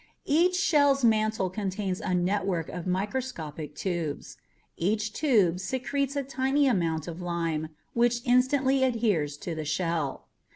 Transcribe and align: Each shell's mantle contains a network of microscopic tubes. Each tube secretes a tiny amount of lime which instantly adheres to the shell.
Each 0.25 0.55
shell's 0.59 1.03
mantle 1.05 1.51
contains 1.51 2.01
a 2.01 2.15
network 2.15 2.69
of 2.69 2.87
microscopic 2.87 3.75
tubes. 3.75 4.37
Each 4.75 5.13
tube 5.13 5.59
secretes 5.59 6.15
a 6.15 6.23
tiny 6.23 6.65
amount 6.65 7.07
of 7.07 7.21
lime 7.21 7.69
which 7.93 8.21
instantly 8.25 8.83
adheres 8.83 9.37
to 9.37 9.53
the 9.53 9.63
shell. 9.63 10.25